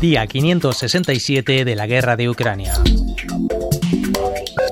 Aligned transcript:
Día 0.00 0.28
567 0.28 1.64
de 1.64 1.74
la 1.74 1.88
guerra 1.88 2.14
de 2.14 2.28
Ucrania. 2.28 2.72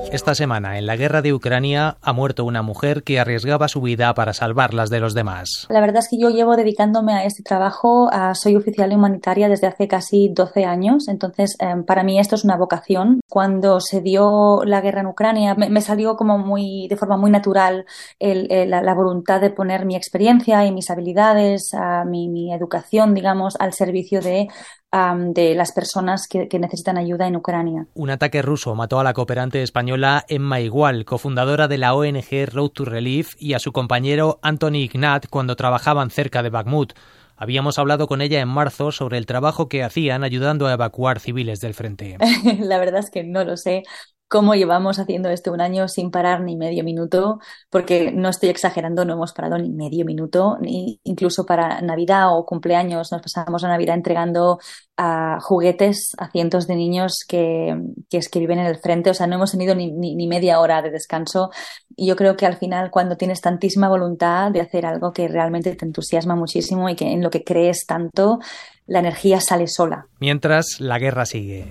Esta 0.09 0.35
semana, 0.35 0.77
en 0.77 0.85
la 0.85 0.95
guerra 0.95 1.21
de 1.21 1.33
Ucrania, 1.33 1.97
ha 2.01 2.13
muerto 2.13 2.45
una 2.45 2.61
mujer 2.61 3.03
que 3.03 3.19
arriesgaba 3.19 3.67
su 3.67 3.81
vida 3.81 4.13
para 4.13 4.31
salvarlas 4.31 4.89
de 4.89 5.01
los 5.01 5.13
demás. 5.13 5.67
La 5.69 5.81
verdad 5.81 5.97
es 5.97 6.07
que 6.09 6.17
yo 6.17 6.29
llevo 6.29 6.55
dedicándome 6.55 7.13
a 7.13 7.25
este 7.25 7.43
trabajo, 7.43 8.09
soy 8.33 8.55
oficial 8.55 8.93
humanitaria 8.93 9.49
desde 9.49 9.67
hace 9.67 9.89
casi 9.89 10.29
12 10.29 10.63
años, 10.63 11.09
entonces 11.09 11.57
em, 11.59 11.83
para 11.83 12.03
mí 12.03 12.19
esto 12.19 12.35
es 12.35 12.45
una 12.45 12.55
vocación. 12.55 13.19
Cuando 13.29 13.81
se 13.81 13.99
dio 13.99 14.61
la 14.63 14.79
guerra 14.79 15.01
en 15.01 15.07
Ucrania, 15.07 15.55
me, 15.55 15.81
salió 15.81 16.15
como 16.15 16.37
muy, 16.37 16.87
de 16.87 16.95
forma 16.95 17.17
muy 17.17 17.29
natural 17.29 17.85
la, 18.19 18.93
voluntad 18.93 19.41
de 19.41 19.49
poner 19.49 19.85
mi 19.85 19.97
experiencia 19.97 20.65
y 20.65 20.71
mis 20.71 20.89
habilidades, 20.89 21.71
mi 22.05 22.53
educación, 22.53 23.13
digamos, 23.13 23.57
al 23.59 23.73
servicio 23.73 24.21
de 24.21 24.47
de 24.91 25.53
las 25.55 25.73
personas 25.73 26.27
que, 26.27 26.47
necesitan 26.59 26.97
ayuda 26.97 27.27
en 27.27 27.35
Ucrania. 27.35 27.87
Un 27.93 28.09
ataque 28.09 28.41
ruso 28.41 28.73
mató 28.73 28.99
a 28.99 29.03
la 29.03 29.13
cooperante 29.13 29.61
española 29.61 30.25
Emma 30.27 30.59
Igual, 30.59 31.05
cofundadora 31.05 31.67
de 31.67 31.77
la 31.77 31.93
ONG 31.93 32.47
Road 32.51 32.69
to 32.69 32.85
Relief, 32.85 33.35
y 33.37 33.53
a 33.53 33.59
su 33.59 33.71
compañero 33.71 34.39
Anthony 34.41 34.77
Ignat 34.77 35.27
cuando 35.29 35.55
trabajaban 35.55 36.09
cerca 36.09 36.41
de 36.41 36.49
Bakhmut. 36.49 36.93
Habíamos 37.35 37.77
hablado 37.77 38.07
con 38.07 38.21
ella 38.21 38.39
en 38.39 38.47
marzo 38.47 38.91
sobre 38.91 39.19
el 39.19 39.27
trabajo 39.27 39.69
que 39.69 39.83
hacían 39.83 40.23
ayudando 40.23 40.65
a 40.65 40.73
evacuar 40.73 41.19
civiles 41.19 41.59
del 41.59 41.75
frente. 41.75 42.17
la 42.59 42.79
verdad 42.79 43.01
es 43.01 43.11
que 43.11 43.23
no 43.23 43.43
lo 43.43 43.57
sé 43.57 43.83
cómo 44.27 44.55
llevamos 44.55 44.99
haciendo 44.99 45.29
esto 45.29 45.51
un 45.51 45.61
año 45.61 45.87
sin 45.87 46.11
parar 46.11 46.41
ni 46.41 46.57
medio 46.57 46.83
minuto, 46.83 47.39
porque 47.69 48.11
no 48.11 48.29
estoy 48.29 48.49
exagerando, 48.49 49.05
no 49.05 49.13
hemos 49.13 49.33
parado 49.33 49.57
ni 49.57 49.69
medio 49.69 50.05
minuto, 50.05 50.57
ni 50.59 50.99
incluso 51.03 51.45
para 51.45 51.81
Navidad 51.81 52.37
o 52.37 52.45
cumpleaños 52.45 53.11
nos 53.11 53.21
pasamos 53.21 53.61
la 53.61 53.69
Navidad 53.69 53.95
entregando 53.95 54.59
a 54.97 55.37
juguetes 55.41 56.11
a 56.17 56.29
cientos 56.29 56.67
de 56.67 56.75
niños 56.75 57.23
que, 57.27 57.79
que, 58.09 58.39
viven 58.39 58.59
en 58.59 58.65
el 58.65 58.77
frente, 58.77 59.11
o 59.11 59.13
sea, 59.13 59.27
no 59.27 59.35
hemos 59.35 59.51
tenido 59.51 59.75
ni, 59.75 59.91
ni, 59.91 60.27
media 60.27 60.59
hora 60.59 60.81
de 60.81 60.89
descanso 60.89 61.51
y 61.95 62.07
yo 62.07 62.15
creo 62.15 62.35
que 62.35 62.45
al 62.45 62.57
final 62.57 62.89
cuando 62.91 63.15
tienes 63.15 63.39
tantísima 63.39 63.87
voluntad 63.87 64.51
de 64.51 64.61
hacer 64.61 64.85
algo 64.85 65.13
que 65.13 65.27
realmente 65.27 65.75
te 65.75 65.85
entusiasma 65.85 66.35
muchísimo 66.35 66.89
y 66.89 66.95
que 66.95 67.11
en 67.11 67.21
lo 67.21 67.29
que 67.29 67.43
crees 67.43 67.85
tanto, 67.85 68.39
la 68.87 68.99
energía 68.99 69.39
sale 69.39 69.67
sola. 69.67 70.07
Mientras 70.19 70.79
la 70.79 70.97
guerra 70.97 71.25
sigue. 71.25 71.67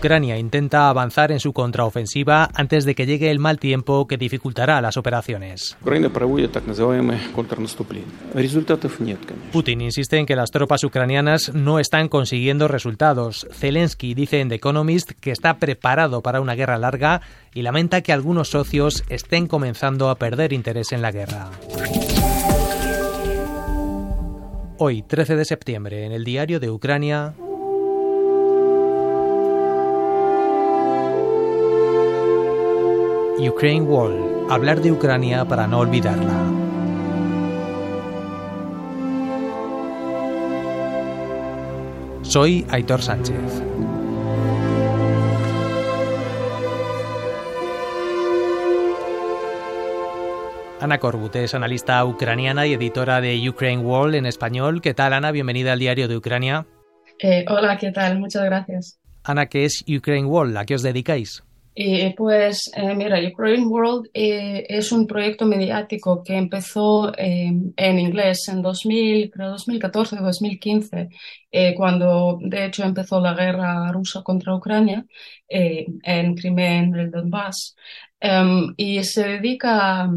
Ucrania 0.00 0.38
intenta 0.38 0.88
avanzar 0.88 1.30
en 1.30 1.40
su 1.40 1.52
contraofensiva 1.52 2.48
antes 2.54 2.86
de 2.86 2.94
que 2.94 3.04
llegue 3.04 3.30
el 3.30 3.38
mal 3.38 3.58
tiempo 3.58 4.06
que 4.06 4.16
dificultará 4.16 4.80
las 4.80 4.96
operaciones. 4.96 5.76
Putin 9.52 9.80
insiste 9.82 10.16
en 10.16 10.24
que 10.24 10.36
las 10.36 10.50
tropas 10.50 10.84
ucranianas 10.84 11.52
no 11.52 11.78
están 11.78 12.08
consiguiendo 12.08 12.66
resultados. 12.66 13.46
Zelensky 13.52 14.14
dice 14.14 14.40
en 14.40 14.48
The 14.48 14.54
Economist 14.54 15.10
que 15.20 15.32
está 15.32 15.58
preparado 15.58 16.22
para 16.22 16.40
una 16.40 16.54
guerra 16.54 16.78
larga 16.78 17.20
y 17.52 17.60
lamenta 17.60 18.00
que 18.00 18.14
algunos 18.14 18.48
socios 18.48 19.04
estén 19.10 19.48
comenzando 19.48 20.08
a 20.08 20.14
perder 20.14 20.54
interés 20.54 20.92
en 20.92 21.02
la 21.02 21.12
guerra. 21.12 21.50
Hoy, 24.78 25.02
13 25.02 25.36
de 25.36 25.44
septiembre, 25.44 26.06
en 26.06 26.12
el 26.12 26.24
diario 26.24 26.58
de 26.58 26.70
Ucrania, 26.70 27.34
Ukraine 33.48 33.86
Wall, 33.86 34.46
hablar 34.50 34.82
de 34.82 34.92
Ucrania 34.92 35.46
para 35.46 35.66
no 35.66 35.78
olvidarla. 35.78 36.34
Soy 42.20 42.66
Aitor 42.68 43.00
Sánchez. 43.00 43.62
Ana 50.80 50.98
Corbut 50.98 51.34
es 51.36 51.54
analista 51.54 52.04
ucraniana 52.04 52.66
y 52.66 52.74
editora 52.74 53.20
de 53.20 53.48
Ukraine 53.48 53.82
Wall 53.82 54.14
en 54.16 54.26
español. 54.26 54.82
¿Qué 54.82 54.92
tal, 54.92 55.14
Ana? 55.14 55.30
Bienvenida 55.30 55.72
al 55.72 55.78
diario 55.78 56.08
de 56.08 56.16
Ucrania. 56.16 56.66
Eh, 57.18 57.44
hola, 57.48 57.78
¿qué 57.78 57.90
tal? 57.90 58.18
Muchas 58.18 58.44
gracias. 58.44 58.98
Ana, 59.24 59.46
¿qué 59.46 59.64
es 59.64 59.84
Ukraine 59.88 60.26
Wall? 60.26 60.56
¿A 60.56 60.64
qué 60.64 60.74
os 60.74 60.82
dedicáis? 60.82 61.42
Eh, 61.82 62.14
pues 62.14 62.70
eh, 62.76 62.94
mira, 62.94 63.18
Ukraine 63.26 63.64
World 63.66 64.10
eh, 64.12 64.66
es 64.68 64.92
un 64.92 65.06
proyecto 65.06 65.46
mediático 65.46 66.22
que 66.22 66.36
empezó 66.36 67.10
en 67.16 67.98
inglés 67.98 68.48
en 68.48 68.60
2000, 68.60 69.30
creo 69.30 69.48
2014 69.52 70.16
2015, 70.16 71.08
cuando 71.76 72.38
de 72.42 72.66
hecho 72.66 72.84
empezó 72.84 73.18
la 73.20 73.32
guerra 73.34 73.90
rusa 73.92 74.22
contra 74.22 74.54
Ucrania 74.54 75.06
en 75.48 76.34
Crimea, 76.34 76.80
en 76.80 76.94
el 76.96 77.10
Donbass. 77.10 77.74
Em, 78.20 78.74
y 78.76 79.02
se 79.04 79.26
dedica 79.28 80.02
a 80.02 80.10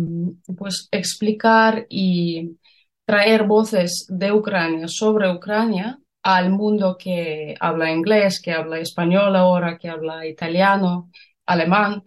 pues, 0.58 0.90
explicar 0.92 1.86
y 1.90 2.58
traer 3.06 3.44
voces 3.46 4.06
de 4.10 4.32
Ucrania 4.34 4.88
sobre 4.90 5.32
Ucrania 5.32 6.00
al 6.24 6.50
mundo 6.52 6.98
que 7.00 7.56
habla 7.60 7.92
inglés, 7.92 8.42
que 8.42 8.52
habla 8.52 8.80
español 8.80 9.36
ahora, 9.36 9.78
que 9.78 9.90
habla 9.90 10.26
italiano 10.28 11.10
alemán, 11.46 12.04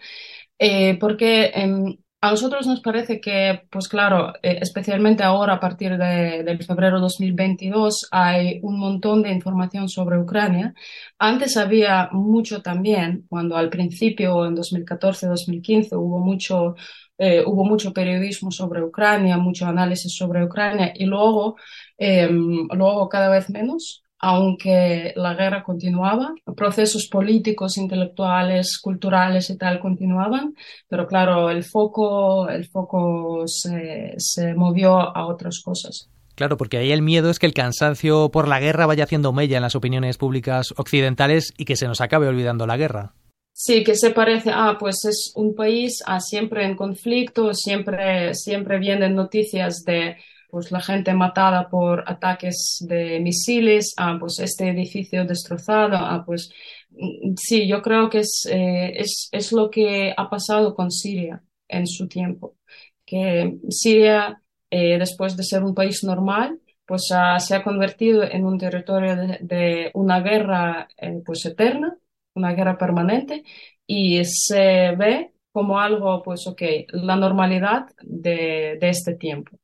eh, 0.59 0.99
porque 1.01 1.53
em, 1.55 1.97
a 2.21 2.31
nosotros 2.31 2.67
nos 2.67 2.81
parece 2.81 3.21
que, 3.21 3.63
pues 3.71 3.89
claro, 3.89 4.35
eh, 4.43 4.59
especialmente 4.63 5.23
ahora 5.23 5.55
a 5.55 5.61
partir 5.61 5.97
de, 5.99 6.43
del 6.45 6.65
febrero 6.65 6.99
2022 7.01 8.09
hay 8.11 8.59
un 8.63 8.79
montón 8.79 9.23
de 9.23 9.31
información 9.33 9.89
sobre 9.89 10.19
Ucrania. 10.19 10.75
Antes 11.19 11.57
había 11.57 12.09
mucho 12.13 12.63
también, 12.63 13.27
cuando 13.29 13.57
al 13.57 13.69
principio, 13.71 14.47
en 14.47 14.55
2014-2015, 14.57 15.97
hubo 15.97 16.19
mucho, 16.21 16.75
eh, 17.19 17.43
hubo 17.47 17.65
mucho 17.65 17.93
periodismo 17.93 18.51
sobre 18.51 18.83
Ucrania, 18.83 19.37
mucho 19.39 19.67
análisis 19.67 20.15
sobre 20.17 20.45
Ucrania 20.45 20.93
y 20.95 21.05
luego, 21.07 21.57
em, 21.99 22.67
luego 22.73 23.09
cada 23.09 23.29
vez 23.31 23.51
menos 23.51 24.06
aunque 24.19 25.13
la 25.17 25.35
guerra 25.35 25.63
continuaba, 25.63 26.35
procesos 26.57 27.09
políticos, 27.11 27.77
intelectuales, 27.77 28.79
culturales 28.79 29.51
y 29.51 29.57
tal 29.59 29.79
continuaban, 29.79 30.55
pero 30.89 31.07
claro, 31.07 31.51
el 31.51 31.65
foco, 31.65 32.49
el 32.49 32.67
foco 32.67 33.45
se, 33.47 34.15
se 34.17 34.55
movió 34.55 34.99
a 34.99 35.27
otras 35.27 35.61
cosas. 35.63 36.09
Claro, 36.35 36.59
porque 36.59 36.77
ahí 36.77 36.93
el 36.93 37.03
miedo 37.03 37.31
es 37.31 37.39
que 37.39 37.47
el 37.47 37.55
cansancio 37.55 38.31
por 38.31 38.47
la 38.47 38.61
guerra 38.61 38.87
vaya 38.87 39.05
haciendo 39.05 39.33
mella 39.33 39.57
en 39.57 39.63
las 39.63 39.75
opiniones 39.75 40.19
públicas 40.19 40.75
occidentales 40.77 41.55
y 41.57 41.65
que 41.65 41.77
se 41.77 41.87
nos 41.87 42.03
acabe 42.03 42.29
olvidando 42.29 42.67
la 42.67 42.77
guerra. 42.77 43.15
Sí, 43.59 43.83
que 43.83 43.95
se 43.95 44.11
parece, 44.11 44.51
ah, 44.53 44.77
pues 44.79 44.97
es 45.07 45.33
un 45.35 45.55
país 45.55 46.03
ah, 46.05 46.21
siempre 46.21 46.67
en 46.67 46.77
conflicto, 46.77 47.55
siempre, 47.55 48.35
siempre 48.35 48.79
vienen 48.79 49.15
noticias 49.15 49.83
de 49.87 50.19
pues 50.51 50.71
la 50.73 50.81
gente 50.81 51.15
matada 51.15 51.69
por 51.69 52.05
ataques 52.07 52.79
de 52.89 53.21
misiles, 53.21 53.95
ah, 53.97 54.17
pues 54.19 54.39
este 54.41 54.69
edificio 54.69 55.25
destrozado, 55.25 55.97
ah, 55.97 56.23
pues 56.27 56.51
mm, 56.91 57.35
sí, 57.37 57.67
yo 57.69 57.83
creo 57.83 58.09
que 58.11 58.21
es, 58.21 58.47
eh, 58.51 58.93
es, 58.97 59.29
es 59.33 59.53
lo 59.53 59.71
que 59.71 60.15
ha 60.17 60.31
pasado 60.31 60.75
con 60.75 60.91
Siria 60.91 61.43
en 61.69 61.87
su 61.87 62.09
tiempo, 62.09 62.57
que 63.05 63.59
Siria, 63.71 64.43
eh, 64.71 64.99
después 64.99 65.37
de 65.37 65.45
ser 65.45 65.63
un 65.65 65.75
país 65.75 66.05
normal, 66.05 66.61
pues 66.87 67.09
se 67.39 67.55
ha 67.55 67.65
convertido 67.65 68.23
en 68.23 68.45
un 68.47 68.59
territorio 68.59 69.17
de, 69.41 69.91
una 69.95 70.21
guerra 70.21 70.89
eh, 70.97 71.21
pues 71.25 71.45
eterna, 71.47 71.99
una 72.35 72.53
guerra 72.55 72.79
permanente, 72.79 73.45
y 73.87 74.25
se 74.25 74.93
ve 74.97 75.33
como 75.53 75.81
algo, 75.81 76.23
pues 76.23 76.47
ok, 76.47 76.63
la 76.93 77.17
normalidad 77.17 77.87
de, 78.03 78.79
de 78.81 78.89
este 78.89 79.15
tiempo. 79.15 79.59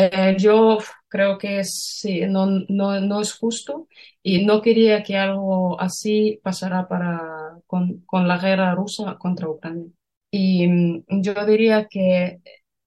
Eh, 0.00 0.36
yo 0.38 0.78
creo 1.08 1.38
que 1.38 1.64
sí, 1.64 2.20
no, 2.26 2.46
no, 2.68 3.00
no, 3.00 3.20
es 3.20 3.32
justo 3.34 3.88
y 4.22 4.44
no 4.44 4.62
quería 4.62 5.02
que 5.02 5.16
algo 5.16 5.80
así 5.80 6.38
pasara 6.40 6.86
para, 6.86 7.58
con, 7.66 8.02
con 8.06 8.28
la 8.28 8.38
guerra 8.38 8.76
rusa 8.76 9.16
contra 9.18 9.48
Ucrania. 9.48 9.86
Y 10.30 10.68
mm, 10.68 11.04
yo 11.20 11.34
diría 11.46 11.88
que 11.88 12.40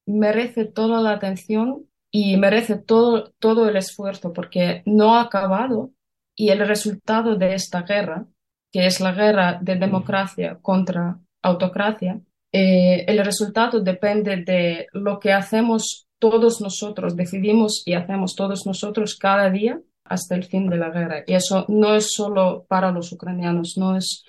merece 0.06 0.66
toda 0.66 1.02
la 1.02 1.12
atención 1.12 1.86
y 2.12 2.38
merece 2.38 2.78
todo, 2.78 3.34
todo 3.40 3.68
el 3.68 3.76
esfuerzo 3.76 4.32
porque 4.32 4.82
no 4.86 5.16
ha 5.16 5.22
acabado 5.24 5.92
y 6.36 6.50
el 6.50 6.66
resultado 6.66 7.36
de 7.36 7.56
esta 7.56 7.82
guerra, 7.84 8.26
que 8.72 8.86
es 8.86 9.02
la 9.02 9.12
guerra 9.12 9.60
de 9.62 9.76
democracia 9.76 10.60
contra 10.62 11.20
autocracia, 11.42 12.22
eh, 12.54 13.04
el 13.08 13.24
resultado 13.26 13.82
depende 13.82 14.38
de 14.38 14.88
lo 14.94 15.20
que 15.20 15.34
hacemos 15.34 16.08
todos 16.22 16.62
nosotros 16.62 17.16
decidimos 17.16 17.82
y 17.84 17.94
hacemos 17.96 18.36
todos 18.36 18.68
nosotros 18.68 19.18
cada 19.18 19.50
día 19.50 19.82
hasta 20.04 20.36
el 20.36 20.44
fin 20.44 20.70
de 20.70 20.78
la 20.78 20.92
guerra. 20.92 21.24
Y 21.26 21.34
eso 21.34 21.66
no 21.68 21.96
es 21.96 22.14
solo 22.14 22.66
para 22.70 22.92
los 22.92 23.12
ucranianos, 23.12 23.76
no 23.78 23.98
es, 23.98 24.24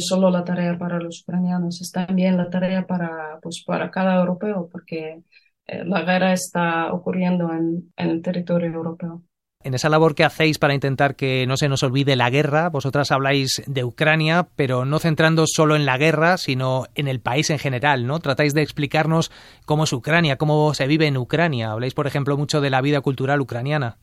solo 0.00 0.30
la 0.30 0.44
tarea 0.44 0.76
para 0.78 1.00
los 1.00 1.22
ucranianos, 1.22 1.80
es 1.80 1.90
también 1.90 2.36
la 2.36 2.50
tarea 2.50 2.86
para, 2.86 3.38
pues, 3.42 3.64
para 3.66 3.90
cada 3.90 4.20
europeo, 4.20 4.68
porque 4.70 5.22
eh, 5.66 5.84
la 5.86 6.02
guerra 6.02 6.32
está 6.34 6.92
ocurriendo 6.92 7.50
en, 7.52 7.92
en 7.96 8.10
el 8.10 8.20
territorio 8.22 8.68
europeo. 8.70 9.22
En 9.64 9.74
esa 9.74 9.88
labor 9.88 10.14
que 10.14 10.22
hacéis 10.22 10.56
para 10.58 10.74
intentar 10.74 11.16
que 11.16 11.44
no 11.48 11.56
se 11.56 11.68
nos 11.68 11.82
olvide 11.82 12.14
la 12.14 12.30
guerra, 12.30 12.68
vosotras 12.68 13.10
habláis 13.10 13.60
de 13.66 13.82
Ucrania, 13.82 14.48
pero 14.54 14.84
no 14.84 15.00
centrando 15.00 15.46
solo 15.48 15.74
en 15.74 15.84
la 15.84 15.98
guerra, 15.98 16.36
sino 16.36 16.84
en 16.94 17.08
el 17.08 17.20
país 17.20 17.50
en 17.50 17.58
general, 17.58 18.06
¿no? 18.06 18.20
Tratáis 18.20 18.54
de 18.54 18.62
explicarnos 18.62 19.32
cómo 19.66 19.82
es 19.82 19.92
Ucrania, 19.92 20.36
cómo 20.36 20.74
se 20.74 20.86
vive 20.86 21.08
en 21.08 21.16
Ucrania. 21.16 21.72
Habláis, 21.72 21.92
por 21.94 22.06
ejemplo, 22.06 22.36
mucho 22.36 22.60
de 22.60 22.70
la 22.70 22.80
vida 22.80 23.00
cultural 23.00 23.40
ucraniana. 23.40 23.98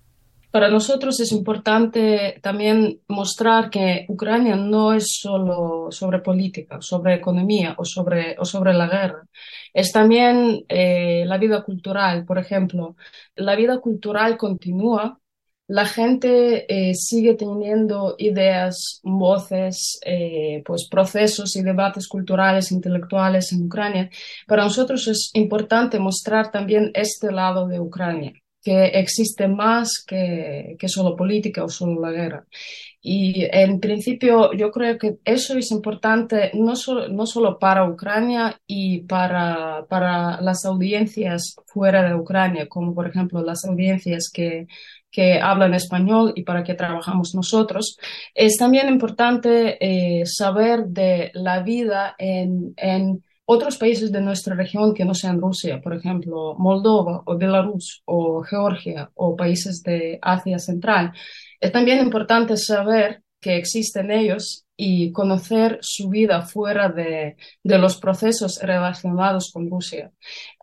Para 0.52 0.70
nosotros 0.70 1.20
es 1.20 1.34
importante 1.34 2.40
también 2.42 3.02
mostrar 3.10 3.70
que 3.70 4.06
Ucrania 4.08 4.56
no 4.56 4.94
es 4.94 5.20
solo 5.22 5.88
sobre 5.90 6.20
política, 6.20 6.78
sobre 6.80 7.16
economía 7.16 7.76
o 7.78 7.84
sobre, 7.84 8.38
o 8.40 8.46
sobre 8.46 8.74
la 8.74 8.88
guerra. 8.88 9.28
Es 9.74 9.92
también 9.92 10.64
eh, 10.70 11.24
la 11.26 11.38
vida 11.38 11.62
cultural. 11.64 12.24
Por 12.26 12.38
ejemplo, 12.38 12.96
la 13.36 13.56
vida 13.58 13.80
cultural 13.80 14.38
continúa. 14.38 15.20
La 15.68 15.86
gente 15.86 16.66
eh, 16.70 16.94
sigue 16.94 17.34
teniendo 17.34 18.16
ideas, 18.20 19.00
voces, 19.04 20.00
eh, 20.06 20.62
pues 20.64 20.88
procesos 20.90 21.56
y 21.56 21.64
debates 21.64 22.08
culturales, 22.08 22.72
intelectuales 22.72 23.52
en 23.52 23.64
Ucrania. 23.64 24.10
Para 24.46 24.64
nosotros 24.64 25.08
es 25.08 25.32
importante 25.34 26.00
mostrar 26.00 26.52
también 26.52 26.92
este 26.94 27.32
lado 27.32 27.68
de 27.68 27.80
Ucrania 27.80 28.34
que 28.66 28.88
existe 28.88 29.48
más 29.48 30.04
que, 30.06 30.76
que, 30.80 30.90
solo 30.90 31.16
política 31.16 31.64
o 31.64 31.70
solo 31.70 32.02
la 32.02 32.12
guerra. 32.12 32.48
Y 33.00 33.46
en 33.52 33.80
principio 33.80 34.52
yo 34.54 34.72
creo 34.72 34.98
que 34.98 35.18
eso 35.24 35.56
es 35.56 35.70
importante 35.70 36.50
no 36.56 36.74
no 37.12 37.26
solo 37.28 37.60
para 37.60 37.88
Ucrania 37.88 38.60
y 38.66 39.02
para, 39.02 39.86
para 39.88 40.42
las 40.42 40.66
audiencias 40.66 41.56
fuera 41.68 42.10
de 42.10 42.16
Ucrania, 42.16 42.68
como 42.68 42.96
por 42.96 43.08
ejemplo 43.08 43.44
las 43.44 43.64
audiencias 43.66 44.32
que, 44.34 44.66
que 45.16 45.40
hablan 45.40 45.74
español 45.74 46.34
y 46.36 46.44
para 46.44 46.64
que 46.64 46.74
trabajamos 46.74 47.34
nosotros. 47.34 47.98
Es 48.34 48.58
también 48.58 48.90
importante 48.90 49.78
eh, 49.80 50.26
saber 50.26 50.88
de 50.88 51.32
la 51.34 51.62
vida 51.62 52.16
en, 52.18 52.74
en 52.76 53.24
otros 53.46 53.78
países 53.78 54.12
de 54.12 54.20
nuestra 54.20 54.56
región 54.56 54.94
que 54.94 55.06
no 55.06 55.14
sean 55.14 55.40
Rusia, 55.40 55.80
por 55.82 55.94
ejemplo, 55.94 56.56
Moldova 56.58 57.22
o 57.26 57.38
Belarus 57.38 58.02
o 58.06 58.44
Georgia 58.44 59.10
o 59.14 59.36
países 59.38 59.82
de 59.84 60.20
Asia 60.22 60.60
Central, 60.60 61.14
es 61.62 61.72
también 61.72 62.00
importante 62.00 62.58
saber 62.58 63.22
que 63.46 63.58
existen 63.58 64.10
ellos 64.10 64.66
y 64.76 65.12
conocer 65.12 65.78
su 65.82 66.10
vida 66.10 66.42
fuera 66.42 66.90
de, 66.90 67.36
de 67.64 67.78
los 67.78 67.98
procesos 67.98 68.60
relacionados 68.60 69.52
con 69.54 69.70
Rusia. 69.70 70.12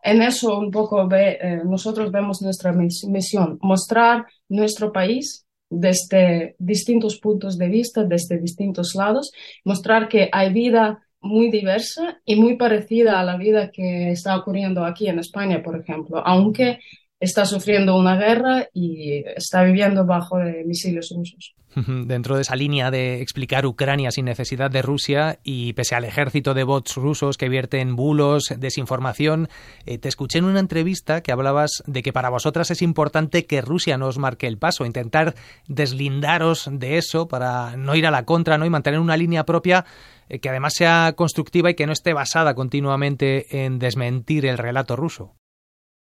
En 0.03 0.21
eso 0.21 0.59
un 0.59 0.69
poco 0.69 1.07
ve, 1.07 1.37
eh, 1.41 1.61
nosotros 1.63 2.11
vemos 2.11 2.41
nuestra 2.41 2.73
misión, 2.73 3.57
mostrar 3.61 4.25
nuestro 4.49 4.91
país 4.91 5.45
desde 5.69 6.57
distintos 6.59 7.19
puntos 7.19 7.57
de 7.57 7.69
vista, 7.69 8.03
desde 8.03 8.37
distintos 8.37 8.95
lados, 8.95 9.31
mostrar 9.63 10.09
que 10.09 10.29
hay 10.33 10.51
vida 10.51 11.07
muy 11.21 11.49
diversa 11.49 12.19
y 12.25 12.35
muy 12.35 12.57
parecida 12.57 13.17
a 13.17 13.23
la 13.23 13.37
vida 13.37 13.71
que 13.71 14.11
está 14.11 14.35
ocurriendo 14.35 14.83
aquí 14.83 15.07
en 15.07 15.19
España, 15.19 15.63
por 15.63 15.79
ejemplo, 15.79 16.21
aunque 16.25 16.79
está 17.23 17.45
sufriendo 17.45 17.95
una 17.97 18.17
guerra 18.17 18.67
y 18.73 19.23
está 19.35 19.63
viviendo 19.63 20.05
bajo 20.05 20.37
de 20.37 20.63
misiles 20.65 21.09
rusos. 21.15 21.55
Dentro 21.75 22.35
de 22.35 22.43
esa 22.43 22.55
línea 22.55 22.91
de 22.91 23.21
explicar 23.21 23.65
Ucrania 23.65 24.11
sin 24.11 24.25
necesidad 24.25 24.69
de 24.69 24.83
Rusia 24.83 25.39
y 25.43 25.73
pese 25.73 25.95
al 25.95 26.05
ejército 26.05 26.53
de 26.53 26.63
bots 26.63 26.97
rusos 26.97 27.35
que 27.35 27.49
vierten 27.49 27.95
bulos, 27.95 28.53
desinformación, 28.59 29.49
eh, 29.87 29.97
te 29.97 30.07
escuché 30.07 30.37
en 30.37 30.45
una 30.45 30.59
entrevista 30.59 31.21
que 31.21 31.31
hablabas 31.31 31.81
de 31.87 32.03
que 32.03 32.13
para 32.13 32.29
vosotras 32.29 32.69
es 32.69 32.83
importante 32.83 33.47
que 33.47 33.61
Rusia 33.61 33.97
nos 33.97 34.19
marque 34.19 34.45
el 34.45 34.59
paso, 34.59 34.85
intentar 34.85 35.33
deslindaros 35.67 36.69
de 36.71 36.97
eso 36.97 37.27
para 37.27 37.75
no 37.75 37.95
ir 37.95 38.05
a 38.05 38.11
la 38.11 38.23
contra 38.25 38.59
¿no? 38.59 38.67
y 38.67 38.69
mantener 38.69 38.99
una 38.99 39.17
línea 39.17 39.43
propia 39.43 39.83
eh, 40.29 40.37
que 40.37 40.49
además 40.49 40.73
sea 40.75 41.13
constructiva 41.15 41.71
y 41.71 41.75
que 41.75 41.87
no 41.87 41.93
esté 41.93 42.13
basada 42.13 42.53
continuamente 42.53 43.65
en 43.65 43.79
desmentir 43.79 44.45
el 44.45 44.59
relato 44.59 44.95
ruso. 44.95 45.33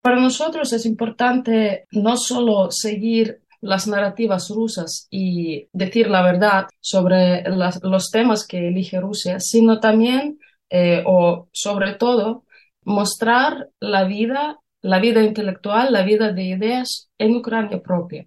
Para 0.02 0.20
nosotros 0.20 0.72
es 0.72 0.84
importante 0.84 1.86
no 1.92 2.16
solo 2.16 2.72
seguir 2.72 3.40
las 3.60 3.86
narrativas 3.86 4.50
rusas 4.50 5.06
y 5.10 5.68
decir 5.72 6.08
la 6.10 6.22
verdad 6.22 6.66
sobre 6.80 7.44
los 7.82 8.10
temas 8.10 8.44
que 8.44 8.66
elige 8.66 9.00
Rusia, 9.00 9.38
sino 9.38 9.78
también, 9.78 10.40
eh, 10.70 11.04
o 11.06 11.48
sobre 11.52 11.94
todo, 11.94 12.44
mostrar 12.82 13.68
la 13.78 14.02
vida, 14.02 14.58
la 14.80 14.98
vida 14.98 15.22
intelectual, 15.22 15.92
la 15.92 16.02
vida 16.02 16.32
de 16.32 16.42
ideas 16.42 17.08
en 17.16 17.36
Ucrania 17.36 17.80
propia, 17.80 18.26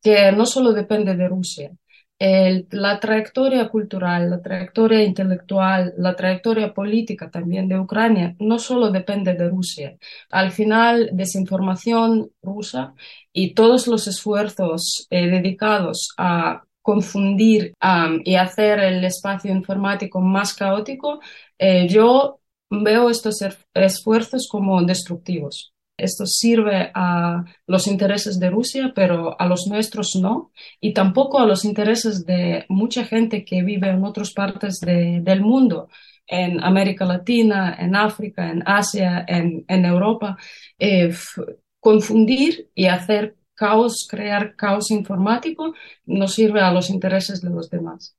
que 0.00 0.30
no 0.30 0.46
solo 0.46 0.72
depende 0.72 1.16
de 1.16 1.26
Rusia, 1.26 1.72
la 2.18 2.98
trayectoria 2.98 3.68
cultural, 3.68 4.30
la 4.30 4.40
trayectoria 4.40 5.02
intelectual, 5.02 5.94
la 5.98 6.16
trayectoria 6.16 6.72
política 6.72 7.30
también 7.30 7.68
de 7.68 7.78
Ucrania 7.78 8.34
no 8.38 8.58
solo 8.58 8.90
depende 8.90 9.34
de 9.34 9.48
Rusia. 9.48 9.96
Al 10.30 10.50
final, 10.52 11.10
desinformación 11.12 12.30
rusa 12.42 12.94
y 13.32 13.54
todos 13.54 13.86
los 13.86 14.06
esfuerzos 14.08 15.06
eh, 15.10 15.26
dedicados 15.28 16.08
a 16.16 16.62
confundir 16.82 17.74
y 18.24 18.36
hacer 18.36 18.78
el 18.78 19.04
espacio 19.04 19.50
informático 19.52 20.20
más 20.20 20.54
caótico, 20.54 21.20
eh, 21.58 21.88
yo 21.88 22.40
veo 22.70 23.10
estos 23.10 23.38
esfuerzos 23.74 24.48
como 24.48 24.82
destructivos. 24.84 25.72
Esto 25.96 26.26
sirve 26.26 26.90
a 26.94 27.44
los 27.66 27.86
intereses 27.86 28.38
de 28.38 28.50
Rusia, 28.50 28.92
pero 28.94 29.40
a 29.40 29.46
los 29.46 29.66
nuestros 29.66 30.14
no, 30.16 30.52
y 30.80 30.92
tampoco 30.92 31.38
a 31.38 31.46
los 31.46 31.64
intereses 31.64 32.26
de 32.26 32.66
mucha 32.68 33.04
gente 33.04 33.44
que 33.44 33.62
vive 33.62 33.88
en 33.88 34.04
otras 34.04 34.32
partes 34.32 34.80
del 34.80 35.40
mundo, 35.40 35.88
en 36.26 36.62
América 36.62 37.04
Latina, 37.06 37.76
en 37.78 37.96
África, 37.96 38.50
en 38.50 38.62
Asia, 38.66 39.24
en, 39.26 39.64
Europa. 39.68 40.36
Eh, 40.78 41.14
confundir 41.80 42.68
y 42.74 42.86
hacer 42.86 43.36
caos, 43.54 44.06
crear 44.10 44.56
caos 44.56 44.90
informático, 44.90 45.72
no 46.04 46.28
sirve 46.28 46.60
a 46.60 46.72
los 46.72 46.90
intereses 46.90 47.40
de 47.40 47.50
los 47.50 47.70
demás. 47.70 48.16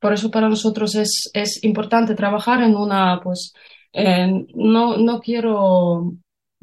Por 0.00 0.14
eso 0.14 0.30
para 0.30 0.48
nosotros 0.48 0.94
es, 0.96 1.30
es 1.32 1.62
importante 1.64 2.14
trabajar 2.14 2.62
en 2.62 2.74
una, 2.74 3.20
pues, 3.22 3.52
no, 4.54 4.96
no 4.96 5.20
quiero 5.20 6.14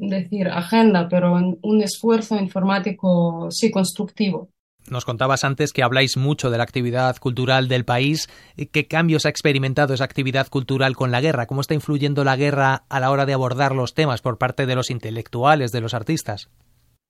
decir 0.08 0.48
agenda, 0.48 1.08
pero 1.08 1.34
un 1.34 1.82
esfuerzo 1.82 2.36
informático 2.36 3.48
sí 3.50 3.70
constructivo. 3.70 4.48
Nos 4.88 5.04
contabas 5.04 5.44
antes 5.44 5.72
que 5.72 5.82
habláis 5.82 6.16
mucho 6.16 6.50
de 6.50 6.58
la 6.58 6.64
actividad 6.64 7.16
cultural 7.18 7.68
del 7.68 7.84
país. 7.84 8.28
¿Qué 8.72 8.86
cambios 8.88 9.26
ha 9.26 9.28
experimentado 9.28 9.94
esa 9.94 10.04
actividad 10.04 10.48
cultural 10.48 10.96
con 10.96 11.12
la 11.12 11.20
guerra? 11.20 11.46
¿Cómo 11.46 11.60
está 11.60 11.74
influyendo 11.74 12.24
la 12.24 12.36
guerra 12.36 12.84
a 12.88 13.00
la 13.00 13.10
hora 13.10 13.24
de 13.24 13.32
abordar 13.32 13.74
los 13.74 13.94
temas 13.94 14.22
por 14.22 14.38
parte 14.38 14.66
de 14.66 14.74
los 14.74 14.90
intelectuales, 14.90 15.70
de 15.70 15.80
los 15.80 15.94
artistas? 15.94 16.48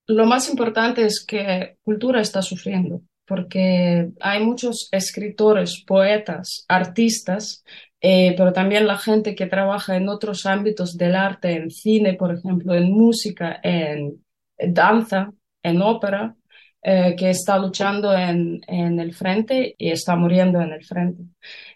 Lo 0.06 0.26
más 0.26 0.50
importante 0.50 1.06
es 1.06 1.24
que 1.24 1.76
cultura 1.82 2.20
está 2.20 2.42
sufriendo, 2.42 3.00
porque 3.26 4.10
hay 4.20 4.44
muchos 4.44 4.88
escritores, 4.92 5.82
poetas, 5.86 6.64
artistas 6.68 7.62
eh, 8.04 8.34
pero 8.36 8.52
también 8.52 8.86
la 8.88 8.98
gente 8.98 9.36
que 9.36 9.46
trabaja 9.46 9.96
en 9.96 10.08
otros 10.08 10.44
ámbitos 10.44 10.96
del 10.96 11.14
arte, 11.14 11.52
en 11.52 11.70
cine, 11.70 12.14
por 12.14 12.34
ejemplo, 12.34 12.74
en 12.74 12.90
música, 12.92 13.60
en 13.62 14.24
danza, 14.58 15.32
en 15.62 15.80
ópera, 15.80 16.34
eh, 16.82 17.14
que 17.16 17.30
está 17.30 17.58
luchando 17.58 18.12
en, 18.12 18.60
en, 18.66 18.98
el 18.98 19.14
frente 19.14 19.76
y 19.78 19.90
está 19.92 20.16
muriendo 20.16 20.60
en 20.60 20.72
el 20.72 20.84
frente. 20.84 21.22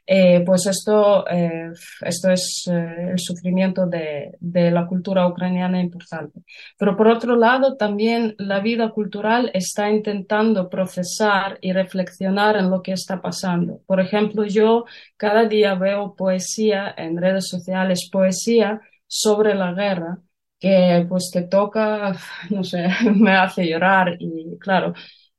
Eh, 0.08 0.42
pues 0.46 0.66
esto, 0.66 1.26
eh, 1.28 1.72
esto 2.02 2.30
es 2.30 2.64
eh, 2.70 3.10
el 3.12 3.18
sufrimiento 3.18 3.86
de, 3.86 4.36
de, 4.38 4.70
la 4.70 4.86
cultura 4.86 5.26
ucraniana 5.26 5.80
importante. 5.80 6.42
Pero 6.78 6.96
por 6.96 7.08
otro 7.08 7.34
lado, 7.34 7.76
también 7.76 8.36
la 8.38 8.60
vida 8.60 8.90
cultural 8.90 9.50
está 9.52 9.90
intentando 9.90 10.68
procesar 10.70 11.58
y 11.60 11.72
reflexionar 11.72 12.56
en 12.56 12.70
lo 12.70 12.82
que 12.82 12.92
está 12.92 13.20
pasando. 13.20 13.80
Por 13.86 14.00
ejemplo, 14.00 14.44
yo 14.44 14.84
cada 15.16 15.44
día 15.46 15.74
veo 15.74 16.14
poesía 16.14 16.94
en 16.96 17.16
redes 17.16 17.48
sociales, 17.48 18.08
poesía 18.12 18.80
sobre 19.08 19.54
la 19.54 19.72
guerra 19.72 20.18
que 20.58 21.04
pues 21.08 21.30
te 21.32 21.42
toca, 21.42 22.14
no 22.50 22.64
sé, 22.64 22.88
me 23.14 23.32
hace 23.32 23.66
llorar 23.68 24.16
y 24.20 24.56
claro, 24.58 24.94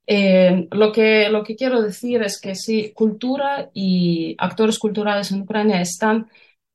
eh, 0.08 0.68
lo, 0.72 0.92
que, 0.94 1.30
lo 1.30 1.44
que 1.44 1.56
quiero 1.58 1.82
decir 1.82 2.24
es 2.24 2.40
que 2.40 2.56
sí, 2.56 2.94
cultura 2.94 3.70
y 3.74 4.36
actores 4.40 4.80
culturales 4.80 5.32
en 5.32 5.42
Ucrania 5.42 5.82
están 5.82 6.30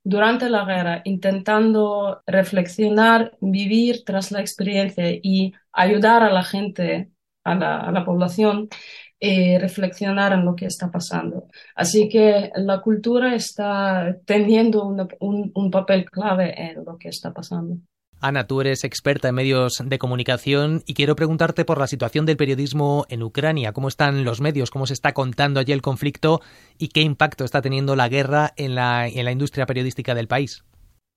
durante 0.05 0.51
la 0.51 0.65
guerra 0.67 1.03
intentando 1.05 2.23
reflexionar, 2.27 3.37
vivir 3.41 4.05
tras 4.05 4.33
la 4.33 4.41
experiencia 4.41 5.05
y 5.11 5.55
ayudar 5.73 6.23
a 6.23 6.33
la 6.33 6.45
gente, 6.45 7.11
a 7.45 7.55
la, 7.55 8.05
población, 8.05 8.69
eh, 9.21 9.59
reflexionar 9.59 10.33
en 10.33 10.45
lo 10.45 10.55
que 10.57 10.67
está 10.67 10.91
pasando. 10.91 11.49
Así 11.75 12.09
que 12.09 12.51
la 12.57 12.83
cultura 12.83 13.35
está 13.35 14.17
teniendo 14.27 14.85
un, 14.85 15.53
un 15.55 15.71
papel 15.71 16.05
clave 16.11 16.55
en 16.61 16.85
lo 16.85 16.99
que 16.99 17.09
está 17.09 17.33
pasando. 17.33 17.79
Ana, 18.23 18.47
tú 18.47 18.61
eres 18.61 18.85
experta 18.85 19.29
en 19.29 19.35
medios 19.35 19.83
de 19.85 19.99
comunicación 19.99 20.85
y 20.87 20.95
quiero 20.95 21.17
preguntarte 21.17 21.65
por 21.65 21.79
la 21.79 21.89
situación 21.89 22.25
del 22.25 22.37
periodismo 22.37 23.05
en 23.09 23.25
Ucrania. 23.25 23.73
¿Cómo 23.73 23.89
están 23.89 24.25
los 24.25 24.41
medios? 24.41 24.71
¿Cómo 24.71 24.87
se 24.87 24.95
está 24.95 25.13
contando 25.13 25.59
allí 25.59 25.73
el 25.73 25.83
conflicto? 25.83 26.41
¿Y 26.79 26.89
qué 26.89 27.01
impacto 27.01 27.45
está 27.45 27.61
teniendo 27.61 27.97
la 27.97 28.09
guerra 28.09 28.53
en 28.57 28.77
la, 28.77 29.09
industria 29.09 29.67
periodística 29.67 30.15
del 30.15 30.29
país? 30.29 30.65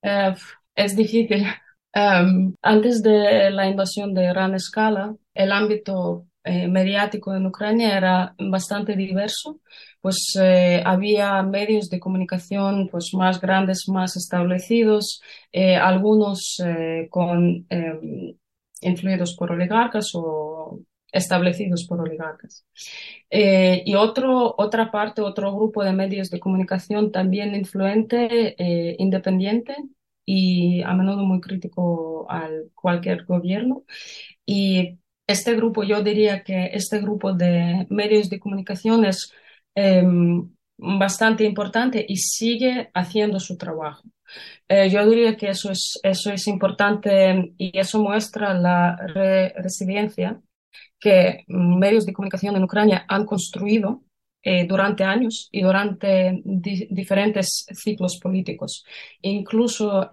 Eh, 0.02 0.34
es 0.74 0.96
difícil. 0.96 1.46
Em, 1.98 2.52
antes 2.60 3.02
de 3.02 3.50
la 3.50 3.66
invasión 3.70 4.12
de 4.12 4.26
gran 4.26 4.54
escala, 4.54 5.16
el 5.32 5.50
ámbito 5.50 6.26
eh, 6.46 6.68
mediático 6.68 7.34
en 7.34 7.46
Ucrania 7.46 7.96
era 7.96 8.34
bastante 8.38 8.94
diverso, 8.94 9.60
pues 10.00 10.16
eh, 10.40 10.80
había 10.86 11.42
medios 11.42 11.90
de 11.90 11.98
comunicación 11.98 12.88
pues 12.88 13.10
más 13.14 13.40
grandes, 13.40 13.88
más 13.88 14.16
establecidos, 14.16 15.20
eh, 15.52 15.74
algunos 15.74 16.58
con 17.10 17.66
em, 17.68 18.36
influidos 18.80 19.34
por 19.36 19.50
oligarcas 19.52 20.10
o 20.14 20.80
establecidos 21.10 21.84
por 21.88 22.00
oligarcas. 22.00 22.64
y 23.30 23.94
otro, 23.96 24.54
otra 24.58 24.90
parte, 24.90 25.22
otro 25.22 25.54
grupo 25.54 25.82
de 25.84 25.92
medios 25.92 26.30
de 26.30 26.40
comunicación 26.40 27.10
también 27.12 27.54
influente, 27.54 28.54
independiente 28.98 29.74
y 30.24 30.82
a 30.82 30.92
menudo 30.94 31.24
muy 31.24 31.40
crítico 31.40 32.26
al 32.30 32.70
cualquier 32.74 33.24
gobierno. 33.24 33.84
Y 34.46 34.98
este 35.26 35.54
grupo, 35.54 35.82
yo 35.84 36.02
diría 36.02 36.42
que 36.44 36.70
este 36.72 37.00
grupo 37.00 37.32
de 37.32 37.86
medios 37.90 38.30
de 38.30 38.38
comunicación 38.40 39.04
es 39.04 39.32
em, 39.74 40.50
bastante 40.78 41.44
importante 41.44 42.04
y 42.08 42.16
sigue 42.16 42.90
haciendo 42.94 43.40
su 43.40 43.56
trabajo. 43.56 44.02
Eh, 44.68 44.90
yo 44.90 45.08
diría 45.08 45.36
que 45.36 45.50
eso 45.50 45.70
es, 45.70 45.98
eso 46.02 46.32
es 46.32 46.46
importante 46.48 47.54
y 47.58 47.78
eso 47.78 48.02
muestra 48.02 48.54
la 48.54 48.96
resiliencia 49.56 50.40
que 50.98 51.44
medios 51.48 52.06
de 52.06 52.12
comunicación 52.12 52.56
en 52.56 52.64
Ucrania 52.64 53.04
han 53.08 53.26
construido 53.26 54.02
eh, 54.42 54.66
durante 54.66 55.04
años 55.04 55.48
y 55.52 55.62
durante 55.62 56.40
diferentes 56.44 57.66
ciclos 57.72 58.18
políticos. 58.22 58.84
Incluso 59.22 60.10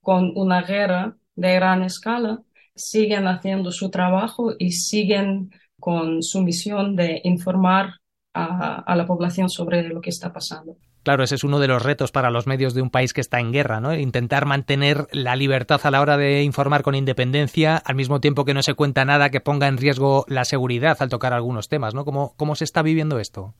con 0.00 0.32
una 0.36 0.62
guerra 0.62 1.16
de 1.34 1.54
gran 1.54 1.82
escala, 1.82 2.42
siguen 2.74 3.26
haciendo 3.26 3.72
su 3.72 3.90
trabajo 3.90 4.52
y 4.58 4.72
siguen 4.72 5.50
con 5.78 6.22
su 6.22 6.42
misión 6.42 6.96
de 6.96 7.20
informar 7.24 8.00
a, 8.34 8.96
la 8.96 9.06
población 9.06 9.48
sobre 9.48 9.88
lo 9.88 10.00
que 10.00 10.10
está 10.10 10.32
pasando. 10.32 10.76
Claro, 11.04 11.22
ese 11.22 11.34
es 11.34 11.44
uno 11.44 11.60
de 11.60 11.68
los 11.68 11.82
retos 11.82 12.10
para 12.10 12.30
los 12.30 12.46
medios 12.46 12.74
de 12.74 12.80
un 12.80 12.90
país 12.90 13.12
que 13.12 13.20
está 13.20 13.38
en 13.38 13.52
guerra, 13.52 13.78
¿no? 13.80 13.94
Intentar 13.94 14.46
mantener 14.46 15.06
la 15.12 15.36
libertad 15.36 15.80
a 15.84 15.90
la 15.90 16.00
hora 16.00 16.16
de 16.16 16.42
informar 16.42 16.82
con 16.82 16.94
independencia, 16.94 17.76
al 17.76 17.94
mismo 17.94 18.20
tiempo 18.20 18.44
que 18.44 18.54
no 18.54 18.62
se 18.62 18.74
cuenta 18.74 19.04
nada 19.04 19.30
que 19.30 19.40
ponga 19.40 19.68
en 19.68 19.76
riesgo 19.76 20.24
la 20.28 20.46
seguridad 20.46 20.96
al 21.00 21.10
tocar 21.10 21.34
algunos 21.34 21.68
temas, 21.68 21.94
¿no? 21.94 22.04
¿Cómo, 22.04 22.34
cómo 22.36 22.54
se 22.54 22.64
está 22.64 22.82
viviendo 22.82 23.20
esto? 23.20 23.54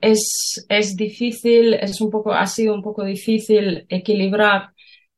es, 0.00 0.64
es 0.68 0.96
difícil, 0.96 1.74
es 1.74 2.00
un 2.00 2.10
poco, 2.10 2.32
ha 2.32 2.46
sido 2.46 2.74
un 2.74 2.82
poco 2.82 3.04
difícil 3.04 3.86
equilibrar 3.88 4.70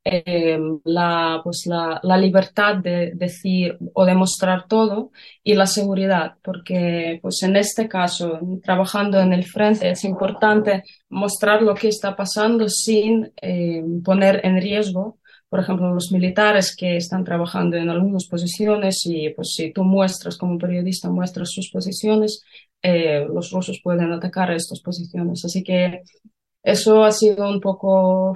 eh, 0.04 0.58
la, 0.84 1.40
pues 1.42 1.62
la, 1.66 1.99
la, 2.02 2.18
libertad 2.18 2.76
de 2.76 3.12
decir 3.14 3.78
o 3.94 4.04
demostrar 4.04 4.66
todo 4.68 5.12
y 5.42 5.54
la 5.54 5.66
seguridad, 5.66 6.37
porque 6.42 7.18
pues 7.23 7.42
en 7.42 7.56
este 7.56 7.88
caso, 7.88 8.38
trabajando 8.62 9.18
en 9.20 9.32
el 9.32 9.44
frente, 9.44 9.90
es 9.90 10.04
importante 10.04 10.84
mostrar 11.08 11.62
lo 11.62 11.75
que 11.75 11.88
está 11.88 12.14
pasando 12.16 12.68
sin 12.68 13.32
eh, 13.40 13.82
poner 14.04 14.40
en 14.44 14.61
riesgo, 14.61 15.18
por 15.49 15.61
ejemplo, 15.61 15.94
los 15.94 16.11
militares 16.12 16.75
que 16.76 16.96
están 16.96 17.25
trabajando 17.25 17.76
en 17.76 17.88
algunas 17.88 18.26
posiciones 18.26 19.06
y 19.06 19.30
pues 19.30 19.54
si 19.54 19.73
tú 19.73 19.84
muestras 19.84 20.37
como 20.37 20.58
periodista, 20.58 21.08
muestras 21.08 21.50
sus 21.50 21.70
posiciones, 21.70 22.42
eh, 22.82 23.25
los 23.32 23.50
rusos 23.52 23.80
pueden 23.82 24.12
atacar 24.12 24.50
estas 24.50 24.80
posiciones. 24.80 25.44
Así 25.44 25.62
que 25.62 26.02
eso 26.62 27.04
ha 27.04 27.12
sido 27.12 27.49
un 27.49 27.61
poco 27.61 28.34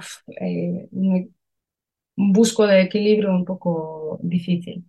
busco 2.19 2.67
de 2.67 2.81
equilibrio 2.81 3.31
un 3.31 3.45
poco 3.45 4.19
difícil. 4.21 4.83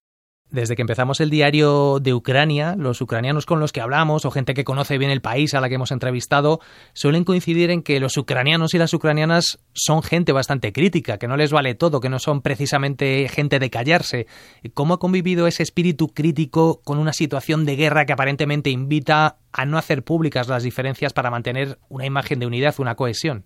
Desde 0.50 0.74
que 0.74 0.82
empezamos 0.82 1.20
el 1.20 1.30
diario 1.30 2.00
de 2.00 2.12
Ucrania, 2.12 2.74
los 2.76 3.00
ucranianos 3.00 3.46
con 3.46 3.60
los 3.60 3.70
que 3.70 3.80
hablamos 3.80 4.24
o 4.24 4.32
gente 4.32 4.52
que 4.52 4.64
conoce 4.64 4.98
bien 4.98 5.12
el 5.12 5.20
país 5.20 5.54
a 5.54 5.60
la 5.60 5.68
que 5.68 5.76
hemos 5.76 5.92
entrevistado 5.92 6.58
suelen 6.92 7.22
coincidir 7.22 7.70
en 7.70 7.82
que 7.84 8.00
los 8.00 8.16
ucranianos 8.16 8.74
y 8.74 8.78
las 8.78 8.92
ucranianas 8.92 9.60
son 9.74 10.02
gente 10.02 10.32
bastante 10.32 10.72
crítica, 10.72 11.18
que 11.18 11.28
no 11.28 11.36
les 11.36 11.52
vale 11.52 11.76
todo, 11.76 12.00
que 12.00 12.08
no 12.08 12.18
son 12.18 12.42
precisamente 12.42 13.28
gente 13.28 13.60
de 13.60 13.70
callarse. 13.70 14.26
¿Cómo 14.74 14.94
ha 14.94 14.98
convivido 14.98 15.46
ese 15.46 15.62
espíritu 15.62 16.08
crítico 16.08 16.80
con 16.82 16.98
una 16.98 17.12
situación 17.12 17.64
de 17.64 17.76
guerra 17.76 18.04
que 18.04 18.12
aparentemente 18.12 18.70
invita 18.70 19.38
a 19.52 19.66
no 19.66 19.78
hacer 19.78 20.02
públicas 20.02 20.48
las 20.48 20.64
diferencias 20.64 21.12
para 21.12 21.30
mantener 21.30 21.78
una 21.88 22.06
imagen 22.06 22.40
de 22.40 22.46
unidad, 22.46 22.74
una 22.78 22.96
cohesión? 22.96 23.44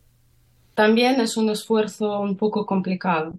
También 0.75 1.21
es 1.21 1.37
un 1.37 1.51
esfuerzo 1.51 2.21
un 2.21 2.37
poco 2.37 2.67
complicado 2.67 3.39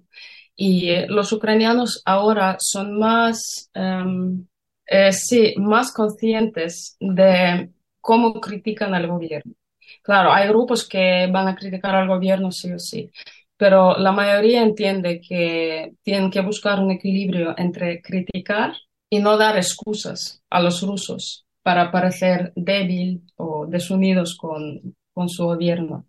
y 0.56 0.90
eh, 0.90 1.08
los 1.10 1.32
ucranianos 1.34 2.02
ahora 2.06 2.58
son 2.60 2.98
más, 2.98 3.70
em, 3.74 4.48
eh, 4.88 5.12
sí, 5.12 5.54
más 5.58 5.92
conscientes 5.94 6.96
de 7.00 7.72
cómo 8.00 8.40
critican 8.40 8.94
al 8.96 9.08
gobierno. 9.08 9.54
Claro, 10.02 10.32
hay 10.34 10.48
grupos 10.48 10.88
que 10.88 11.28
van 11.32 11.48
a 11.48 11.56
criticar 11.56 11.96
al 11.96 12.08
gobierno 12.08 12.52
sí 12.52 12.72
o 12.72 12.80
sí, 12.80 13.12
pero 13.58 13.98
la 13.98 14.12
mayoría 14.12 14.62
entiende 14.62 15.22
que 15.22 15.94
tienen 16.04 16.32
que 16.32 16.42
buscar 16.42 16.80
un 16.80 16.92
equilibrio 16.92 17.54
entre 17.58 18.02
criticar 18.02 18.74
y 19.10 19.20
no 19.20 19.38
dar 19.38 19.58
excusas 19.58 20.42
a 20.50 20.62
los 20.62 20.82
rusos 20.82 21.46
para 21.64 21.92
parecer 21.92 22.54
débil 22.56 23.24
o 23.38 23.66
desunidos 23.68 24.38
con, 24.38 24.96
con 25.16 25.30
su 25.30 25.46
gobierno. 25.46 26.06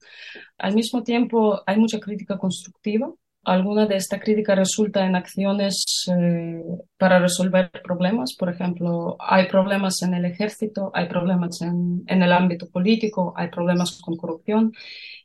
Al 0.58 0.74
mismo 0.74 1.02
tiempo, 1.02 1.62
hay 1.66 1.78
mucha 1.78 1.98
crítica 1.98 2.36
constructiva 2.36 3.10
alguna 3.46 3.86
de 3.86 3.96
esta 3.96 4.18
crítica 4.18 4.56
resulta 4.56 5.06
en 5.06 5.14
acciones 5.14 5.84
eh, 6.08 6.62
para 6.98 7.20
resolver 7.20 7.70
problemas. 7.82 8.34
Por 8.36 8.50
ejemplo, 8.50 9.16
hay 9.20 9.46
problemas 9.46 10.02
en 10.02 10.14
el 10.14 10.24
ejército, 10.24 10.90
hay 10.92 11.08
problemas 11.08 11.62
en, 11.62 12.02
en, 12.08 12.22
el 12.22 12.32
ámbito 12.32 12.68
político, 12.68 13.32
hay 13.36 13.48
problemas 13.48 14.00
con 14.02 14.16
corrupción. 14.16 14.72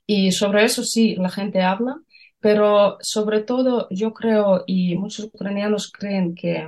Y 0.06 0.32
sobre 0.32 0.66
eso 0.66 0.84
sí, 0.84 1.16
la 1.16 1.30
gente 1.30 1.64
habla, 1.64 1.96
pero 2.40 2.98
sobre 3.02 3.42
todo 3.42 3.88
yo 3.90 4.14
creo, 4.14 4.64
y 4.68 4.96
muchos 4.98 5.26
ucranianos 5.26 5.92
creen 5.92 6.36
que 6.36 6.68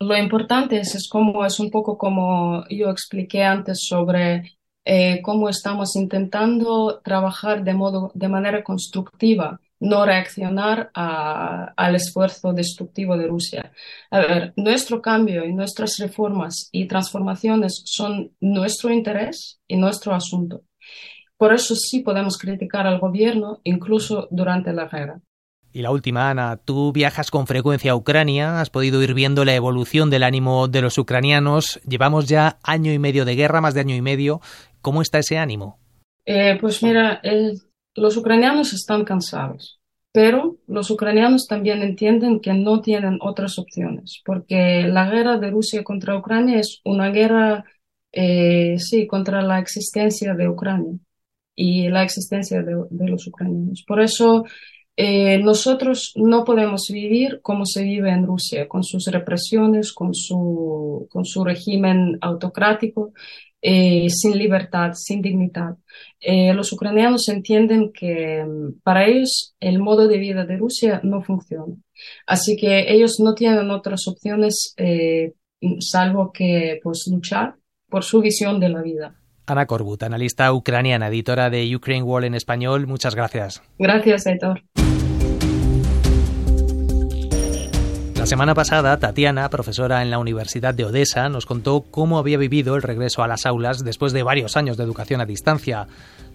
lo 0.00 0.16
importante 0.16 0.80
es, 0.80 0.94
es 0.94 1.08
como, 1.08 1.46
es 1.46 1.58
un 1.60 1.70
poco 1.70 1.96
como 1.96 2.64
yo 2.68 2.90
expliqué 2.90 3.42
antes 3.42 3.86
sobre 3.88 4.58
eh, 4.92 5.22
cómo 5.22 5.48
estamos 5.48 5.94
intentando 5.94 7.00
trabajar 7.04 7.62
de, 7.62 7.74
modo, 7.74 8.10
de 8.12 8.26
manera 8.26 8.64
constructiva 8.64 9.60
no 9.78 10.04
reaccionar 10.04 10.90
al 10.92 11.94
esfuerzo 11.94 12.52
destructivo 12.52 13.16
de 13.16 13.28
Rusia. 13.28 13.72
A 14.10 14.18
ver, 14.18 14.52
nuestro 14.56 15.00
cambio 15.00 15.44
y 15.44 15.52
nuestras 15.54 15.96
reformas 15.98 16.68
y 16.72 16.88
transformaciones 16.88 17.82
son 17.84 18.32
nuestro 18.40 18.92
interés 18.92 19.60
y 19.68 19.76
nuestro 19.76 20.12
asunto. 20.12 20.64
Por 21.36 21.54
eso 21.54 21.76
sí 21.76 22.00
podemos 22.00 22.36
criticar 22.36 22.88
al 22.88 22.98
gobierno 22.98 23.60
incluso 23.62 24.26
durante 24.32 24.72
la 24.72 24.88
guerra. 24.88 25.20
Y 25.72 25.82
la 25.82 25.90
última, 25.92 26.30
Ana, 26.30 26.56
tú 26.56 26.92
viajas 26.92 27.30
con 27.30 27.46
frecuencia 27.46 27.92
a 27.92 27.96
Ucrania, 27.96 28.60
has 28.60 28.70
podido 28.70 29.02
ir 29.02 29.14
viendo 29.14 29.44
la 29.44 29.54
evolución 29.54 30.10
del 30.10 30.24
ánimo 30.24 30.66
de 30.66 30.82
los 30.82 30.98
ucranianos. 30.98 31.80
Llevamos 31.86 32.28
ya 32.28 32.58
año 32.62 32.92
y 32.92 32.98
medio 32.98 33.24
de 33.24 33.36
guerra, 33.36 33.60
más 33.60 33.74
de 33.74 33.80
año 33.80 33.94
y 33.94 34.02
medio. 34.02 34.40
¿Cómo 34.80 35.00
está 35.00 35.20
ese 35.20 35.38
ánimo? 35.38 35.78
Eh, 36.26 36.58
pues 36.60 36.82
mira, 36.82 37.20
los 37.94 38.16
ucranianos 38.16 38.72
están 38.72 39.04
cansados, 39.04 39.80
pero 40.12 40.56
los 40.66 40.90
ucranianos 40.90 41.46
también 41.46 41.82
entienden 41.82 42.40
que 42.40 42.52
no 42.52 42.80
tienen 42.80 43.18
otras 43.20 43.58
opciones, 43.58 44.20
porque 44.24 44.84
la 44.88 45.08
guerra 45.08 45.38
de 45.38 45.50
Rusia 45.50 45.84
contra 45.84 46.16
Ucrania 46.16 46.58
es 46.58 46.80
una 46.84 47.10
guerra, 47.10 47.64
eh, 48.12 48.76
sí, 48.78 49.06
contra 49.06 49.42
la 49.42 49.58
existencia 49.60 50.34
de 50.34 50.48
Ucrania 50.48 50.98
y 51.54 51.88
la 51.88 52.02
existencia 52.02 52.62
de, 52.62 53.08
los 53.08 53.26
ucranianos. 53.26 53.84
Por 53.86 54.00
eso 54.00 54.44
eh, 55.02 55.38
nosotros 55.38 56.12
no 56.16 56.44
podemos 56.44 56.88
vivir 56.92 57.40
como 57.40 57.64
se 57.64 57.82
vive 57.82 58.10
en 58.10 58.26
Rusia, 58.26 58.68
con 58.68 58.84
sus 58.84 59.06
represiones, 59.06 59.94
con 59.94 60.14
su, 60.14 61.08
con 61.10 61.24
su 61.24 61.42
régimen 61.42 62.18
autocrático. 62.20 63.14
Eh, 63.62 64.08
sin 64.08 64.38
libertad, 64.38 64.92
sin 64.94 65.20
dignidad. 65.20 65.76
Eh, 66.18 66.54
los 66.54 66.72
ucranianos 66.72 67.28
entienden 67.28 67.92
que 67.92 68.42
mm, 68.42 68.80
para 68.82 69.06
ellos 69.06 69.54
el 69.60 69.78
modo 69.78 70.06
de 70.08 70.18
vida 70.18 70.44
de 70.44 70.56
Rusia 70.56 71.00
no 71.02 71.22
funciona. 71.22 71.74
Así 72.26 72.56
que 72.56 72.92
ellos 72.92 73.20
no 73.20 73.34
tienen 73.34 73.70
otras 73.70 74.06
opciones 74.06 74.74
salvo 75.80 76.32
que 76.32 76.80
pues, 76.82 77.06
luchar 77.10 77.56
por 77.88 78.04
su 78.04 78.20
visión 78.20 78.60
de 78.60 78.68
la 78.68 78.82
vida. 78.82 79.19
Ana 79.50 79.66
Corbut, 79.66 80.02
analista 80.02 80.52
ucraniana, 80.52 81.08
editora 81.08 81.50
de 81.50 81.74
Ukraine 81.74 82.04
Wall 82.04 82.24
en 82.24 82.34
español, 82.34 82.86
muchas 82.86 83.14
gracias. 83.14 83.62
Gracias, 83.78 84.26
Héctor. 84.26 84.62
La 88.20 88.26
semana 88.26 88.54
pasada, 88.54 88.98
Tatiana, 88.98 89.48
profesora 89.48 90.02
en 90.02 90.10
la 90.10 90.18
Universidad 90.18 90.74
de 90.74 90.84
Odessa, 90.84 91.30
nos 91.30 91.46
contó 91.46 91.86
cómo 91.90 92.18
había 92.18 92.36
vivido 92.36 92.76
el 92.76 92.82
regreso 92.82 93.22
a 93.22 93.26
las 93.26 93.46
aulas 93.46 93.82
después 93.82 94.12
de 94.12 94.22
varios 94.22 94.58
años 94.58 94.76
de 94.76 94.84
educación 94.84 95.22
a 95.22 95.24
distancia. 95.24 95.86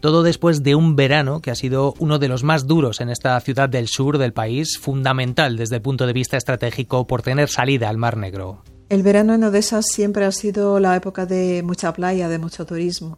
Todo 0.02 0.24
después 0.24 0.64
de 0.64 0.74
un 0.74 0.96
verano 0.96 1.42
que 1.42 1.52
ha 1.52 1.56
sido 1.56 1.94
uno 2.00 2.18
de 2.18 2.28
los 2.28 2.44
más 2.44 2.66
duros 2.66 3.02
en 3.02 3.10
esta 3.10 3.40
ciudad 3.40 3.70
del 3.70 3.88
sur 3.88 4.18
del 4.18 4.34
país, 4.34 4.80
fundamental 4.80 5.58
desde 5.58 5.76
el 5.76 5.84
punto 5.84 6.08
de 6.08 6.14
vista 6.14 6.38
estratégico 6.38 7.06
por 7.06 7.22
tener 7.22 7.50
salida 7.50 7.88
al 7.88 7.98
Mar 7.98 8.18
Negro. 8.18 8.64
El 8.88 9.02
verano 9.02 9.34
en 9.34 9.44
Odessa 9.44 9.82
siempre 9.82 10.26
ha 10.26 10.32
sido 10.32 10.80
la 10.80 10.96
época 10.96 11.26
de 11.26 11.64
mucha 11.64 11.92
playa, 11.92 12.30
de 12.30 12.38
mucho 12.38 12.68
turismo, 12.68 13.18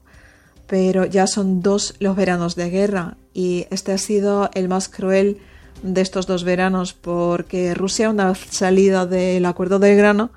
pero 0.66 1.04
ya 1.04 1.28
son 1.28 1.62
dos 1.62 1.96
los 2.00 2.16
veranos 2.16 2.56
de 2.56 2.70
guerra 2.70 3.18
y 3.34 3.68
este 3.70 3.92
ha 3.92 3.98
sido 3.98 4.50
el 4.54 4.70
más 4.70 4.88
cruel 4.88 5.40
de 5.84 6.00
estos 6.00 6.26
dos 6.26 6.46
veranos 6.46 6.94
porque 6.94 7.74
Rusia, 7.74 8.10
una 8.10 8.34
salida 8.34 9.06
del 9.06 9.46
acuerdo 9.46 9.78
del 9.78 9.98
grano, 9.98 10.32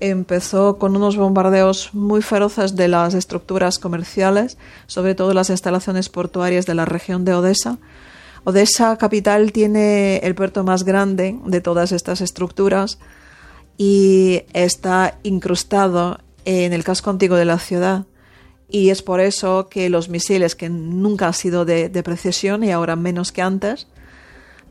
empezó 0.00 0.76
con 0.76 0.96
unos 0.96 1.16
bombardeos 1.16 1.94
muy 1.94 2.20
feroces 2.20 2.74
de 2.74 2.88
las 2.88 3.14
estructuras 3.14 3.78
comerciales, 3.78 4.58
sobre 4.88 5.14
todo 5.14 5.34
las 5.34 5.50
instalaciones 5.50 6.08
portuarias 6.08 6.66
de 6.66 6.74
la 6.74 6.84
región 6.84 7.24
de 7.24 7.34
Odessa. 7.34 7.78
Odessa 8.42 8.98
capital 8.98 9.52
tiene 9.52 10.16
el 10.18 10.34
puerto 10.34 10.64
más 10.64 10.82
grande 10.82 11.38
de 11.46 11.60
todas 11.60 11.92
estas 11.92 12.20
estructuras 12.20 12.98
y 13.76 14.42
está 14.52 15.18
incrustado 15.22 16.18
en 16.44 16.72
el 16.72 16.84
casco 16.84 17.10
antiguo 17.10 17.36
de 17.36 17.44
la 17.44 17.58
ciudad. 17.58 18.06
Y 18.68 18.90
es 18.90 19.02
por 19.02 19.20
eso 19.20 19.68
que 19.68 19.88
los 19.88 20.08
misiles, 20.08 20.54
que 20.54 20.68
nunca 20.68 21.28
han 21.28 21.34
sido 21.34 21.64
de, 21.64 21.88
de 21.88 22.02
precisión 22.02 22.64
y 22.64 22.72
ahora 22.72 22.96
menos 22.96 23.30
que 23.32 23.42
antes, 23.42 23.86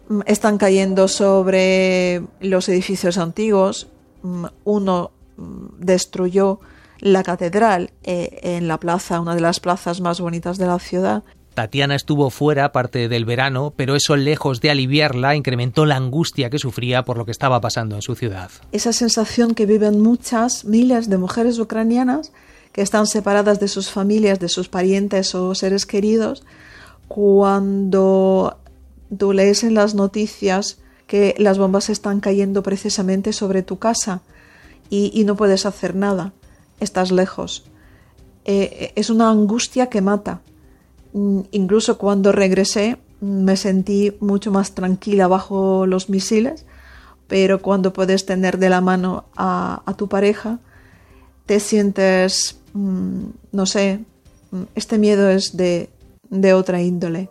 mm, 0.10 0.22
están 0.26 0.58
cayendo 0.58 1.08
sobre 1.08 2.24
los 2.42 2.68
edificios 2.70 3.18
antiguos. 3.18 3.88
Mm, 4.24 4.46
uno 4.66 5.12
mm, 5.38 5.66
destruyó 5.80 6.60
la 7.04 7.22
catedral 7.24 7.92
eh, 8.04 8.40
en 8.44 8.68
la 8.68 8.80
plaza, 8.80 9.20
una 9.20 9.36
de 9.36 9.42
las 9.42 9.60
plazas 9.60 10.00
más 10.00 10.22
bonitas 10.22 10.58
de 10.58 10.68
la 10.68 10.80
ciudad. 10.80 11.24
Tatiana 11.54 11.96
estuvo 11.96 12.30
fuera 12.30 12.72
parte 12.72 13.08
del 13.08 13.26
verano, 13.26 13.74
pero 13.76 13.96
eso 13.96 14.16
lejos 14.16 14.62
de 14.62 14.72
aliviarla 14.72 15.36
incrementó 15.36 15.86
la 15.86 15.96
angustia 15.96 16.50
que 16.50 16.60
sufría 16.60 17.04
por 17.04 17.18
lo 17.18 17.26
que 17.26 17.32
estaba 17.32 17.62
pasando 17.62 17.96
en 17.96 18.02
su 18.02 18.16
ciudad. 18.16 18.50
Esa 18.72 18.94
sensación 18.94 19.54
que 19.54 19.66
viven 19.66 20.02
muchas, 20.02 20.66
miles 20.66 21.10
de 21.10 21.18
mujeres 21.18 21.60
ucranianas 21.60 22.32
que 22.72 22.82
están 22.82 23.06
separadas 23.06 23.60
de 23.60 23.68
sus 23.68 23.92
familias, 23.92 24.40
de 24.40 24.50
sus 24.50 24.68
parientes 24.68 25.36
o 25.36 25.54
seres 25.54 25.86
queridos, 25.86 26.44
cuando 27.08 28.58
tú 29.16 29.32
lees 29.32 29.64
en 29.64 29.76
las 29.76 29.94
noticias 29.94 30.80
que 31.06 31.36
las 31.38 31.60
bombas 31.60 31.90
están 31.90 32.20
cayendo 32.20 32.64
precisamente 32.64 33.32
sobre 33.34 33.62
tu 33.62 33.78
casa 33.78 34.22
y, 34.90 35.24
no 35.24 35.36
puedes 35.36 35.66
hacer 35.66 35.96
nada, 35.96 36.34
estás 36.80 37.12
lejos. 37.12 37.64
Eh, 38.46 38.92
es 38.96 39.10
una 39.10 39.30
angustia 39.30 39.88
que 39.88 40.02
mata. 40.02 40.42
Mm, 41.14 41.42
incluso 41.52 41.98
cuando 41.98 42.32
regresé 42.32 42.98
mm, 43.22 43.44
me 43.44 43.56
sentí 43.56 44.14
mucho 44.20 44.52
más 44.52 44.74
tranquila 44.74 45.28
bajo 45.28 45.86
los 45.86 46.10
misiles, 46.10 46.66
pero 47.28 47.62
cuando 47.62 47.94
puedes 47.94 48.26
tener 48.26 48.58
de 48.58 48.70
la 48.70 48.82
mano 48.82 49.26
a, 49.36 49.82
tu 49.98 50.08
pareja, 50.10 50.60
te 51.46 51.60
sientes, 51.60 52.60
mm, 52.74 53.24
no 53.52 53.66
sé, 53.66 54.00
este 54.76 54.98
miedo 54.98 55.30
es 55.30 55.56
de, 55.58 55.90
de 56.30 56.54
otra 56.54 56.82
índole. 56.82 57.30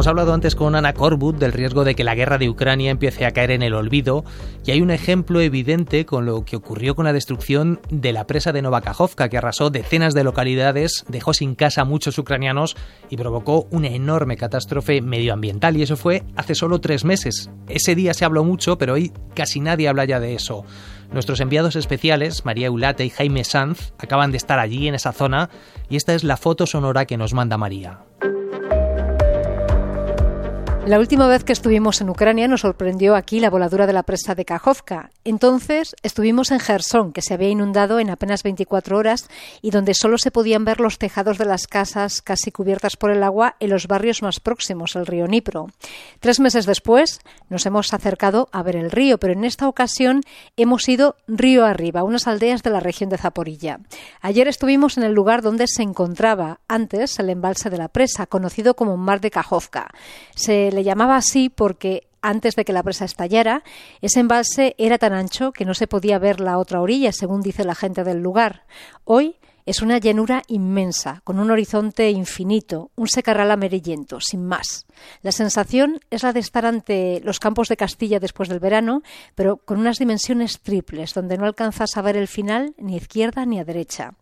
Hemos 0.00 0.08
hablado 0.08 0.32
antes 0.32 0.56
con 0.56 0.74
Ana 0.76 0.94
Corbut 0.94 1.36
del 1.36 1.52
riesgo 1.52 1.84
de 1.84 1.94
que 1.94 2.04
la 2.04 2.14
guerra 2.14 2.38
de 2.38 2.48
Ucrania 2.48 2.90
empiece 2.90 3.26
a 3.26 3.32
caer 3.32 3.50
en 3.50 3.62
el 3.62 3.74
olvido 3.74 4.24
y 4.64 4.70
hay 4.70 4.80
un 4.80 4.90
ejemplo 4.90 5.42
evidente 5.42 6.06
con 6.06 6.24
lo 6.24 6.42
que 6.46 6.56
ocurrió 6.56 6.94
con 6.94 7.04
la 7.04 7.12
destrucción 7.12 7.82
de 7.90 8.14
la 8.14 8.26
presa 8.26 8.52
de 8.52 8.62
Novakajovka 8.62 9.28
que 9.28 9.36
arrasó 9.36 9.68
decenas 9.68 10.14
de 10.14 10.24
localidades, 10.24 11.04
dejó 11.08 11.34
sin 11.34 11.54
casa 11.54 11.82
a 11.82 11.84
muchos 11.84 12.16
ucranianos 12.16 12.78
y 13.10 13.18
provocó 13.18 13.68
una 13.70 13.88
enorme 13.88 14.38
catástrofe 14.38 15.02
medioambiental 15.02 15.76
y 15.76 15.82
eso 15.82 15.98
fue 15.98 16.22
hace 16.34 16.54
solo 16.54 16.80
tres 16.80 17.04
meses. 17.04 17.50
Ese 17.68 17.94
día 17.94 18.14
se 18.14 18.24
habló 18.24 18.42
mucho 18.42 18.78
pero 18.78 18.94
hoy 18.94 19.12
casi 19.34 19.60
nadie 19.60 19.86
habla 19.86 20.06
ya 20.06 20.18
de 20.18 20.32
eso. 20.32 20.64
Nuestros 21.12 21.40
enviados 21.40 21.76
especiales, 21.76 22.46
María 22.46 22.68
Eulate 22.68 23.04
y 23.04 23.10
Jaime 23.10 23.44
Sanz, 23.44 23.92
acaban 23.98 24.30
de 24.30 24.38
estar 24.38 24.60
allí 24.60 24.88
en 24.88 24.94
esa 24.94 25.12
zona 25.12 25.50
y 25.90 25.96
esta 25.96 26.14
es 26.14 26.24
la 26.24 26.38
foto 26.38 26.66
sonora 26.66 27.04
que 27.04 27.18
nos 27.18 27.34
manda 27.34 27.58
María. 27.58 27.98
La 30.86 30.98
última 30.98 31.28
vez 31.28 31.44
que 31.44 31.52
estuvimos 31.52 32.00
en 32.00 32.08
Ucrania 32.08 32.48
nos 32.48 32.62
sorprendió 32.62 33.14
aquí 33.14 33.38
la 33.38 33.50
voladura 33.50 33.86
de 33.86 33.92
la 33.92 34.02
presa 34.02 34.34
de 34.34 34.46
Kajovka. 34.46 35.10
Entonces 35.24 35.94
estuvimos 36.02 36.50
en 36.50 36.58
Gerson, 36.58 37.12
que 37.12 37.20
se 37.20 37.34
había 37.34 37.50
inundado 37.50 38.00
en 38.00 38.08
apenas 38.08 38.42
24 38.42 38.96
horas 38.96 39.28
y 39.60 39.70
donde 39.70 39.92
solo 39.92 40.16
se 40.16 40.30
podían 40.30 40.64
ver 40.64 40.80
los 40.80 40.98
tejados 40.98 41.36
de 41.36 41.44
las 41.44 41.66
casas 41.66 42.22
casi 42.22 42.50
cubiertas 42.50 42.96
por 42.96 43.10
el 43.10 43.22
agua 43.22 43.56
en 43.60 43.70
los 43.70 43.86
barrios 43.86 44.22
más 44.22 44.40
próximos, 44.40 44.96
el 44.96 45.06
río 45.06 45.28
Nipro. 45.28 45.66
Tres 46.18 46.40
meses 46.40 46.64
después 46.64 47.20
nos 47.50 47.66
hemos 47.66 47.92
acercado 47.92 48.48
a 48.50 48.62
ver 48.62 48.76
el 48.76 48.90
río, 48.90 49.18
pero 49.18 49.34
en 49.34 49.44
esta 49.44 49.68
ocasión 49.68 50.22
hemos 50.56 50.88
ido 50.88 51.14
río 51.28 51.66
arriba, 51.66 52.02
unas 52.02 52.26
aldeas 52.26 52.62
de 52.62 52.70
la 52.70 52.80
región 52.80 53.10
de 53.10 53.18
Zaporilla. 53.18 53.80
Ayer 54.22 54.48
estuvimos 54.48 54.96
en 54.96 55.04
el 55.04 55.12
lugar 55.12 55.42
donde 55.42 55.66
se 55.68 55.82
encontraba 55.82 56.60
antes 56.68 57.18
el 57.18 57.28
embalse 57.28 57.68
de 57.68 57.78
la 57.78 57.88
presa, 57.88 58.26
conocido 58.26 58.74
como 58.74 58.96
Mar 58.96 59.20
de 59.20 59.30
Kajovka. 59.30 59.90
Se 60.34 60.69
le 60.72 60.84
llamaba 60.84 61.16
así 61.16 61.48
porque 61.48 62.06
antes 62.22 62.54
de 62.56 62.64
que 62.64 62.72
la 62.72 62.82
presa 62.82 63.04
estallara, 63.04 63.62
ese 64.00 64.20
embalse 64.20 64.74
era 64.78 64.98
tan 64.98 65.12
ancho 65.12 65.52
que 65.52 65.64
no 65.64 65.74
se 65.74 65.86
podía 65.86 66.18
ver 66.18 66.40
la 66.40 66.58
otra 66.58 66.80
orilla, 66.80 67.12
según 67.12 67.40
dice 67.40 67.64
la 67.64 67.74
gente 67.74 68.04
del 68.04 68.22
lugar. 68.22 68.64
Hoy 69.04 69.36
es 69.70 69.82
una 69.82 69.98
llanura 69.98 70.42
inmensa, 70.48 71.20
con 71.22 71.38
un 71.38 71.48
horizonte 71.52 72.10
infinito, 72.10 72.90
un 72.96 73.06
secarral 73.06 73.52
amarillento, 73.52 74.20
sin 74.20 74.44
más. 74.44 74.84
La 75.22 75.30
sensación 75.30 76.00
es 76.10 76.24
la 76.24 76.32
de 76.32 76.40
estar 76.40 76.66
ante 76.66 77.20
los 77.22 77.38
campos 77.38 77.68
de 77.68 77.76
Castilla 77.76 78.18
después 78.18 78.48
del 78.48 78.58
verano, 78.58 79.04
pero 79.36 79.58
con 79.58 79.78
unas 79.78 79.98
dimensiones 79.98 80.58
triples, 80.58 81.14
donde 81.14 81.38
no 81.38 81.46
alcanzas 81.46 81.96
a 81.96 82.02
ver 82.02 82.16
el 82.16 82.26
final 82.26 82.74
ni 82.78 82.94
a 82.94 82.96
izquierda 82.96 83.46
ni 83.46 83.60
a 83.60 83.64
derecha. 83.64 84.14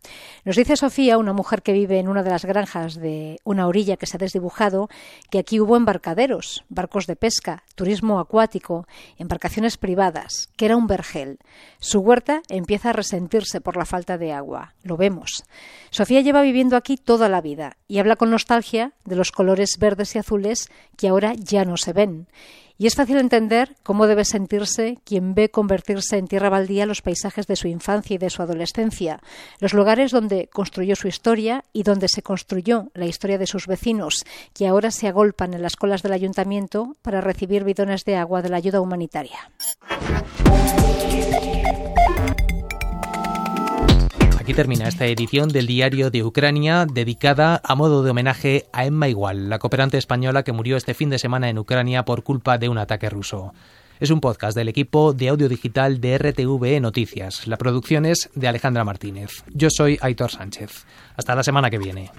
Nos 0.45 0.55
dice 0.55 0.75
Sofía, 0.75 1.17
una 1.17 1.33
mujer 1.33 1.63
que 1.63 1.73
vive 1.73 1.97
en 1.97 2.09
una 2.09 2.21
de 2.21 2.29
las 2.29 2.45
granjas 2.45 2.93
de 2.93 3.39
una 3.43 3.65
orilla 3.65 3.97
que 3.97 4.05
se 4.05 4.17
ha 4.17 4.19
desdibujado, 4.19 4.87
que 5.31 5.39
aquí 5.39 5.59
hubo 5.59 5.75
embarcaderos, 5.75 6.63
barcos 6.69 7.07
de 7.07 7.15
pesca, 7.15 7.63
turismo 7.73 8.19
acuático, 8.19 8.85
embarcaciones 9.17 9.77
privadas, 9.77 10.49
que 10.55 10.65
era 10.65 10.77
un 10.77 10.85
vergel. 10.85 11.39
Su 11.79 12.01
huerta 12.01 12.43
empieza 12.49 12.91
a 12.91 12.93
resentirse 12.93 13.61
por 13.61 13.77
la 13.77 13.85
falta 13.85 14.19
de 14.19 14.31
agua. 14.31 14.75
Lo 14.83 14.95
vemos. 14.95 15.38
Sofía 15.89 16.21
lleva 16.21 16.41
viviendo 16.41 16.75
aquí 16.77 16.97
toda 16.97 17.29
la 17.29 17.41
vida 17.41 17.77
y 17.87 17.99
habla 17.99 18.15
con 18.15 18.29
nostalgia 18.29 18.93
de 19.05 19.15
los 19.15 19.31
colores 19.31 19.77
verdes 19.79 20.15
y 20.15 20.19
azules 20.19 20.69
que 20.97 21.07
ahora 21.07 21.33
ya 21.35 21.65
no 21.65 21.77
se 21.77 21.93
ven. 21.93 22.27
Y 22.81 22.87
es 22.87 22.95
fácil 22.95 23.17
entender 23.17 23.75
cómo 23.83 24.07
debe 24.07 24.23
sentirse 24.23 24.99
quien 25.03 25.35
ve 25.35 25.51
convertirse 25.51 26.17
en 26.17 26.27
tierra 26.27 26.49
baldía 26.49 26.85
los 26.85 27.01
paisajes 27.01 27.45
de 27.45 27.57
su 27.57 27.67
infancia 27.67 28.15
y 28.15 28.17
de 28.17 28.29
su 28.29 28.41
adolescencia, 28.41 29.19
los 29.59 29.73
lugares 29.73 30.11
donde 30.11 30.47
construyó 30.47 30.95
su 30.95 31.09
historia 31.09 31.65
y 31.73 31.83
donde 31.83 32.07
se 32.07 32.21
construyó 32.21 32.89
la 32.93 33.05
historia 33.05 33.37
de 33.37 33.47
sus 33.47 33.67
vecinos, 33.67 34.23
que 34.53 34.65
ahora 34.65 34.91
se 34.91 35.09
agolpan 35.09 35.53
en 35.53 35.61
las 35.61 35.75
colas 35.75 36.03
del 36.03 36.13
ayuntamiento 36.13 36.95
para 37.01 37.19
recibir 37.19 37.65
bidones 37.65 38.05
de 38.05 38.15
agua 38.15 38.41
de 38.41 38.47
la 38.47 38.55
ayuda 38.55 38.79
humanitaria. 38.79 39.51
Aquí 44.49 44.55
termina 44.55 44.87
esta 44.87 45.05
edición 45.05 45.49
del 45.49 45.67
Diario 45.67 46.09
de 46.09 46.23
Ucrania 46.23 46.87
dedicada 46.91 47.61
a 47.63 47.75
modo 47.75 48.01
de 48.01 48.09
homenaje 48.09 48.65
a 48.73 48.83
Emma 48.83 49.07
Igual, 49.07 49.47
la 49.47 49.59
cooperante 49.59 49.99
española 49.99 50.41
que 50.41 50.53
murió 50.53 50.75
este 50.75 50.95
fin 50.95 51.11
de 51.11 51.19
semana 51.19 51.49
en 51.49 51.59
Ucrania 51.59 52.03
por 52.03 52.23
culpa 52.23 52.57
de 52.57 52.67
un 52.67 52.79
ataque 52.79 53.11
ruso. 53.11 53.53
Es 53.99 54.09
un 54.09 54.21
podcast 54.21 54.57
del 54.57 54.67
equipo 54.67 55.13
de 55.13 55.29
audio 55.29 55.49
digital 55.49 56.01
de 56.01 56.17
RTV 56.17 56.81
Noticias. 56.81 57.45
La 57.45 57.57
producción 57.57 58.07
es 58.07 58.31
de 58.33 58.47
Alejandra 58.47 58.83
Martínez. 58.83 59.43
Yo 59.53 59.69
soy 59.69 59.99
Aitor 60.01 60.31
Sánchez. 60.31 60.83
Hasta 61.15 61.35
la 61.35 61.43
semana 61.43 61.69
que 61.69 61.77
viene. 61.77 62.09